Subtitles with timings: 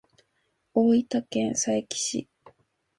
[0.73, 2.27] 大分県佐伯市